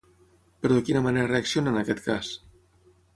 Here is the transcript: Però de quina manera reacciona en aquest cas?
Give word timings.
Però 0.65 0.77
de 0.79 0.83
quina 0.87 1.03
manera 1.07 1.29
reacciona 1.31 1.73
en 1.73 1.77
aquest 1.83 2.01
cas? 2.07 2.31